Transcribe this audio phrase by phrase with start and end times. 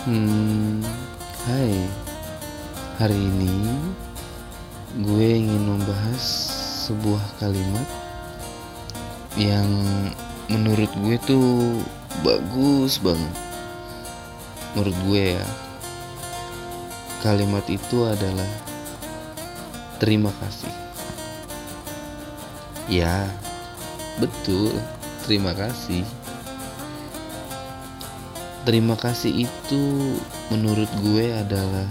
[0.00, 0.80] Hmm,
[1.44, 1.76] hai.
[2.96, 3.68] Hari ini
[5.04, 6.24] gue ingin membahas
[6.88, 7.84] sebuah kalimat
[9.36, 9.68] yang
[10.48, 11.84] menurut gue tuh
[12.24, 13.36] bagus banget.
[14.72, 15.48] Menurut gue ya.
[17.20, 18.48] Kalimat itu adalah
[20.00, 20.72] terima kasih.
[22.88, 23.28] Ya,
[24.16, 24.72] betul.
[25.28, 26.08] Terima kasih.
[28.60, 29.82] Terima kasih itu
[30.52, 31.88] menurut gue adalah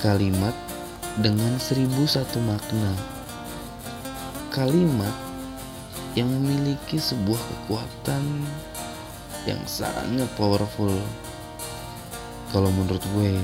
[0.00, 0.56] kalimat
[1.20, 2.96] dengan seribu satu makna.
[4.48, 5.12] Kalimat
[6.16, 8.48] yang memiliki sebuah kekuatan
[9.44, 10.96] yang sangat powerful.
[12.48, 13.36] Kalau menurut gue,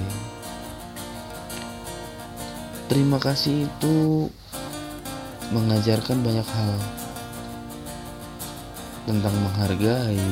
[2.89, 4.33] terima kasih itu
[5.53, 6.75] mengajarkan banyak hal
[9.05, 10.25] tentang menghargai,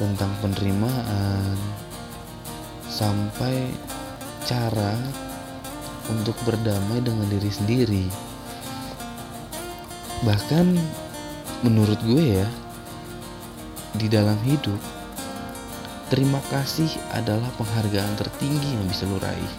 [0.00, 1.56] tentang penerimaan,
[2.88, 3.72] sampai
[4.44, 4.96] cara
[6.10, 8.06] untuk berdamai dengan diri sendiri.
[10.22, 10.66] Bahkan
[11.66, 12.48] menurut gue ya,
[13.98, 14.78] di dalam hidup,
[16.12, 19.54] terima kasih adalah penghargaan tertinggi yang bisa lo raih.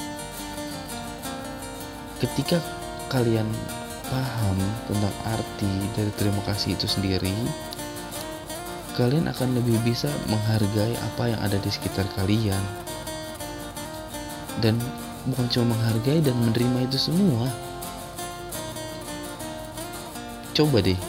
[2.24, 2.64] Ketika
[3.12, 3.48] kalian
[4.08, 7.34] paham tentang arti dari terima kasih itu sendiri,
[8.94, 12.62] kalian akan lebih bisa menghargai apa yang ada di sekitar kalian.
[14.62, 14.78] Dan
[15.26, 17.50] bukan cuma menghargai dan menerima itu semua.
[20.54, 21.02] Coba deh.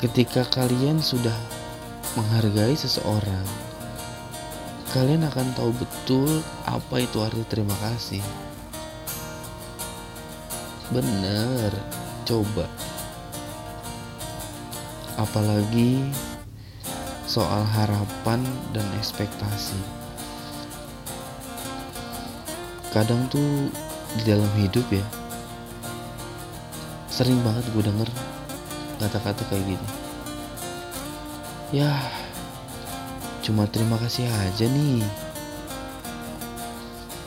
[0.00, 1.36] ketika kalian sudah
[2.16, 3.68] menghargai seseorang
[4.88, 8.24] kalian akan tahu betul apa itu arti terima kasih.
[10.88, 11.68] Bener
[12.24, 12.64] coba.
[15.20, 16.08] Apalagi
[17.28, 18.40] soal harapan
[18.72, 19.76] dan ekspektasi.
[22.88, 23.68] Kadang tuh
[24.16, 25.04] di dalam hidup ya
[27.18, 28.06] sering banget gue denger
[29.02, 29.88] kata-kata kayak gini
[31.74, 31.90] ya
[33.48, 35.00] cuma terima kasih aja nih.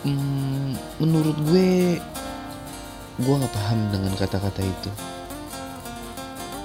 [0.05, 1.97] Hmm, menurut gue
[3.21, 4.91] gue nggak paham dengan kata-kata itu.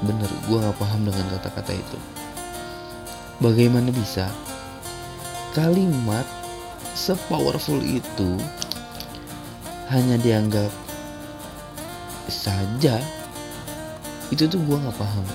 [0.05, 1.99] Bener gue nggak paham dengan kata-kata itu.
[3.41, 4.29] Bagaimana bisa
[5.57, 6.29] kalimat
[6.93, 8.37] sepowerful itu
[9.89, 10.73] hanya dianggap
[12.29, 13.01] saja
[14.35, 15.27] itu tuh gue nggak paham.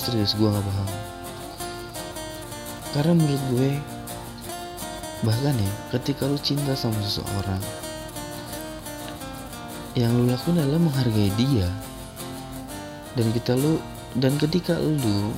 [0.00, 0.88] Serius gue nggak paham.
[2.96, 3.70] Karena menurut gue
[5.24, 7.60] bahkan ya ketika lu cinta sama seseorang
[9.96, 11.68] yang lu lakukan adalah menghargai dia.
[13.16, 13.80] Dan kita lu
[14.16, 15.32] dan ketika lu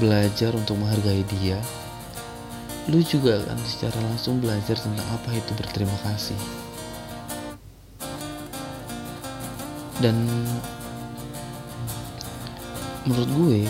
[0.00, 1.60] belajar untuk menghargai dia
[2.86, 6.38] lu juga akan secara langsung belajar tentang apa itu berterima kasih.
[9.98, 10.22] Dan
[13.06, 13.60] menurut gue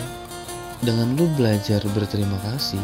[0.81, 2.81] dengan lu belajar berterima kasih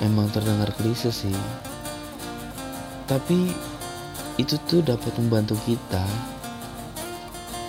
[0.00, 1.34] memang terdengar klise sih.
[3.10, 3.50] Tapi
[4.38, 6.06] itu tuh dapat membantu kita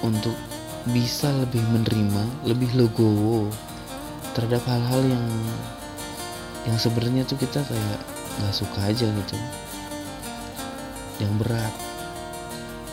[0.05, 0.37] untuk
[0.89, 3.49] bisa lebih menerima lebih legowo
[4.33, 5.27] terhadap hal-hal yang
[6.65, 7.99] yang sebenarnya tuh kita kayak
[8.41, 9.37] nggak suka aja gitu.
[11.17, 11.73] Yang berat.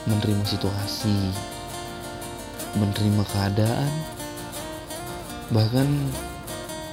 [0.08, 1.36] Menerima situasi,
[2.80, 3.92] menerima keadaan,
[5.52, 5.88] bahkan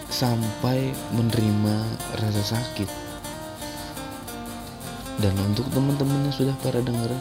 [0.07, 1.75] sampai menerima
[2.19, 2.89] rasa sakit.
[5.19, 7.11] Dan untuk teman-teman yang sudah pada denger,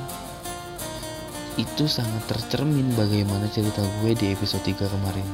[1.55, 5.29] itu sangat tercermin bagaimana cerita gue di episode 3 kemarin.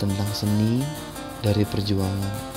[0.00, 0.80] Tentang seni
[1.44, 2.56] dari perjuangan.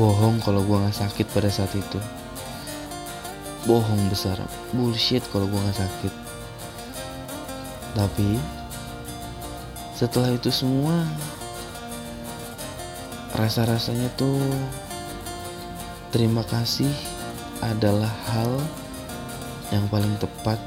[0.00, 2.00] Bohong kalau gue gak sakit pada saat itu
[3.68, 4.40] bohong besar
[4.72, 6.14] bullshit kalau gue nggak sakit
[7.92, 8.57] Tapi
[9.98, 10.94] setelah itu semua
[13.34, 14.38] rasa-rasanya tuh
[16.14, 16.86] terima kasih
[17.58, 18.62] adalah hal
[19.74, 20.62] yang paling tepat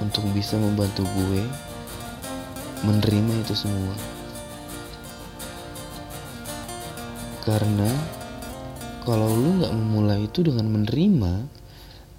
[0.00, 1.44] untuk bisa membantu gue
[2.88, 3.92] menerima itu semua.
[7.44, 7.92] Karena
[9.04, 11.44] kalau lu nggak memulai itu dengan menerima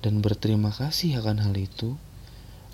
[0.05, 1.97] dan berterima kasih akan hal itu,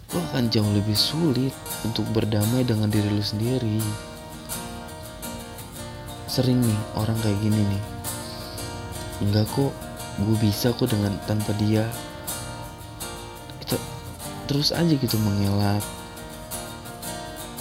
[0.09, 1.53] lu akan jauh lebih sulit
[1.85, 3.77] untuk berdamai dengan diri lu sendiri.
[6.25, 7.83] Sering nih orang kayak gini nih,
[9.21, 9.73] enggak kok,
[10.25, 11.85] gue bisa kok dengan tanpa dia.
[13.61, 13.77] Kita
[14.49, 15.81] terus aja gitu mengelak,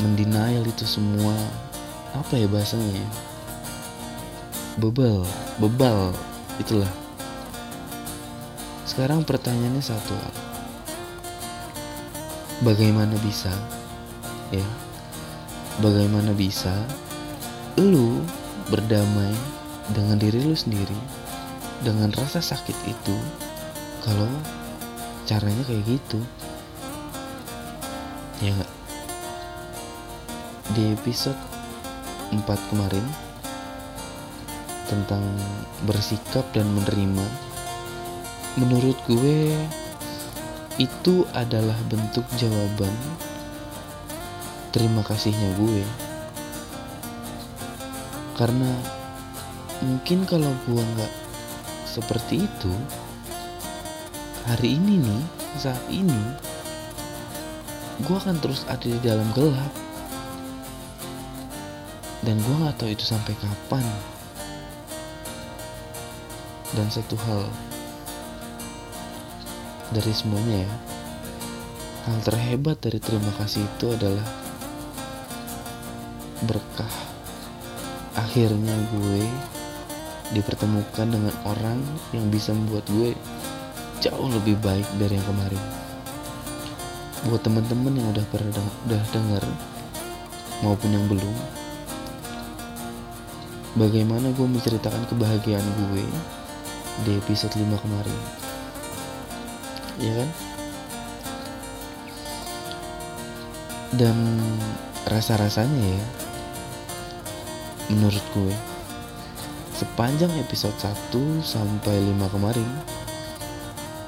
[0.01, 1.37] mendenial itu semua.
[2.17, 2.97] Apa ya bahasanya?
[2.97, 3.09] ya?
[4.81, 5.21] Bebal,
[5.61, 6.17] bebal,
[6.57, 6.89] itulah.
[8.89, 10.17] Sekarang pertanyaannya satu,
[12.63, 13.53] bagaimana bisa,
[14.51, 14.65] ya?
[15.79, 16.75] Bagaimana bisa
[17.79, 18.19] lu
[18.67, 19.31] berdamai
[19.95, 20.99] dengan diri lu sendiri
[21.87, 23.17] dengan rasa sakit itu
[24.03, 24.27] kalau
[25.31, 26.19] caranya kayak gitu?
[28.43, 28.73] Ya nggak?
[30.75, 31.39] Di episode
[32.35, 32.43] 4
[32.75, 33.07] kemarin
[34.91, 35.23] tentang
[35.87, 37.27] bersikap dan menerima
[38.59, 39.55] menurut gue
[40.79, 42.95] itu adalah bentuk jawaban.
[44.71, 45.83] Terima kasihnya gue.
[48.39, 48.71] Karena
[49.83, 51.15] mungkin kalau gue nggak
[51.83, 52.75] seperti itu
[54.47, 55.23] hari ini nih
[55.59, 56.23] saat ini
[58.07, 59.75] gue akan terus ada di dalam gelap.
[62.23, 63.83] Dan gue nggak tahu itu sampai kapan.
[66.79, 67.43] Dan satu hal
[69.93, 70.73] dari semuanya ya.
[72.09, 74.25] Hal terhebat dari terima kasih itu adalah
[76.45, 76.95] berkah.
[78.17, 79.23] Akhirnya gue
[80.33, 81.81] dipertemukan dengan orang
[82.13, 83.17] yang bisa membuat gue
[84.05, 85.63] jauh lebih baik dari yang kemarin.
[87.29, 89.45] Buat teman-teman yang udah pernah deng udah dengar
[90.63, 91.35] maupun yang belum
[93.79, 96.07] bagaimana gue menceritakan kebahagiaan gue
[97.07, 98.48] di episode 5 kemarin
[99.99, 100.31] ya kan?
[103.95, 104.17] Dan
[105.09, 106.05] rasa-rasanya ya
[107.89, 108.53] menurut gue
[109.73, 112.69] sepanjang episode 1 sampai 5 kemarin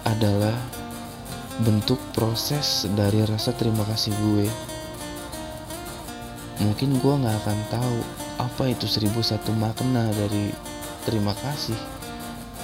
[0.05, 0.53] adalah
[1.63, 4.47] bentuk proses dari rasa terima kasih gue.
[6.61, 7.99] Mungkin gue gak akan tahu
[8.41, 10.53] apa itu seribu satu makna dari
[11.05, 11.77] terima kasih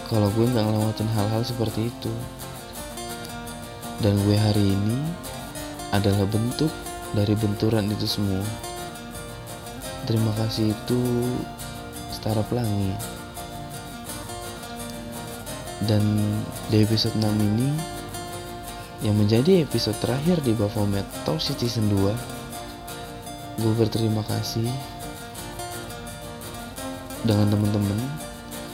[0.09, 2.13] kalau gue gak ngelewatin hal-hal seperti itu
[4.05, 4.99] dan gue hari ini
[5.93, 6.69] adalah bentuk
[7.17, 8.45] dari benturan itu semua.
[10.05, 11.01] Terima kasih itu
[12.13, 12.93] setara pelangi.
[15.87, 16.03] Dan
[16.73, 17.69] di episode 6 ini
[19.05, 21.05] yang menjadi episode terakhir di Baphomet
[21.37, 24.69] City Season 2 gue berterima kasih
[27.25, 28.01] dengan teman-teman.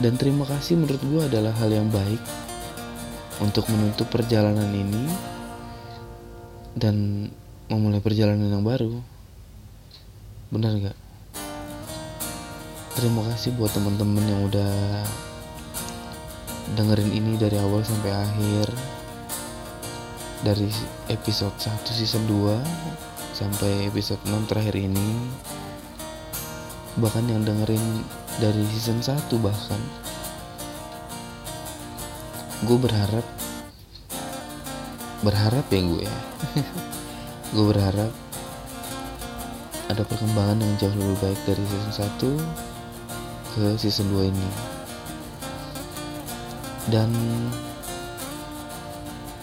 [0.03, 2.19] Dan terima kasih menurut gue adalah hal yang baik
[3.43, 5.05] untuk menutup perjalanan ini
[6.79, 7.27] dan
[7.67, 9.03] memulai perjalanan yang baru.
[10.55, 10.99] Benar gak?
[12.93, 15.03] terima kasih buat teman-teman yang udah
[16.79, 18.70] dengerin ini dari awal sampai akhir.
[20.46, 20.70] Dari
[21.11, 22.63] episode 1 season 2
[23.34, 25.19] sampai episode 6 terakhir ini.
[26.99, 27.82] Bahkan yang dengerin
[28.39, 29.82] dari season 1 bahkan
[32.63, 33.27] gue berharap
[35.23, 36.17] berharap ya gue ya.
[37.55, 38.09] Gue berharap
[39.93, 41.93] ada perkembangan yang jauh lebih baik dari season
[43.53, 44.51] 1 ke season 2 ini.
[46.89, 47.13] Dan